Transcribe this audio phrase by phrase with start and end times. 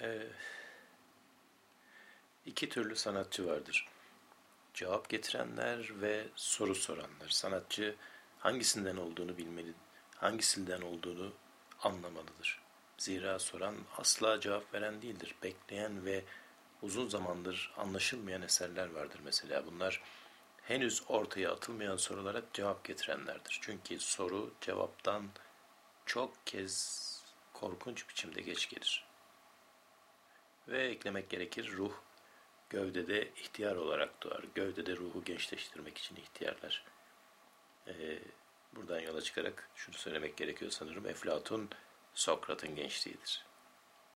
[0.00, 0.26] Ee,
[2.46, 3.88] iki türlü sanatçı vardır.
[4.74, 7.28] Cevap getirenler ve soru soranlar.
[7.28, 7.96] Sanatçı
[8.38, 9.72] hangisinden olduğunu bilmeli,
[10.16, 11.32] hangisinden olduğunu
[11.82, 12.60] anlamalıdır.
[12.98, 15.34] Zira soran asla cevap veren değildir.
[15.42, 16.24] Bekleyen ve
[16.82, 19.66] uzun zamandır anlaşılmayan eserler vardır mesela.
[19.66, 20.02] Bunlar
[20.62, 23.58] henüz ortaya atılmayan sorulara cevap getirenlerdir.
[23.62, 25.28] Çünkü soru cevaptan
[26.06, 27.10] çok kez
[27.52, 29.10] korkunç biçimde geç gelir.
[30.70, 31.92] Ve eklemek gerekir ruh
[32.70, 34.44] gövdede ihtiyar olarak doğar.
[34.54, 36.84] Gövdede ruhu gençleştirmek için ihtiyarlar.
[37.88, 38.18] Ee,
[38.72, 41.06] buradan yola çıkarak şunu söylemek gerekiyor sanırım.
[41.06, 41.68] Eflatun
[42.14, 43.49] Sokrat'ın gençliğidir.